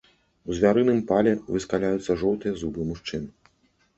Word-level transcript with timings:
У 0.51 0.55
звярыным 0.59 0.99
пале 1.09 1.33
выскаляюцца 1.55 2.11
жоўтыя 2.21 2.53
зубы 2.61 2.81
мужчын. 2.93 3.29